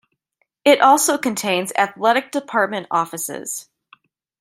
It 0.65 0.81
also 0.81 1.19
contains 1.19 1.71
Athletic 1.77 2.31
Department 2.31 2.87
offices. 2.89 3.69